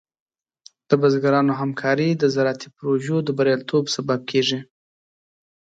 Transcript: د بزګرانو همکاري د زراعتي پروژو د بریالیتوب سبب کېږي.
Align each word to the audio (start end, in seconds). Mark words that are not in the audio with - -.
د 0.89 0.91
بزګرانو 1.01 1.53
همکاري 1.61 2.09
د 2.15 2.23
زراعتي 2.35 2.67
پروژو 2.77 3.15
د 3.23 3.29
بریالیتوب 3.37 3.85
سبب 3.95 4.19
کېږي. 4.31 4.59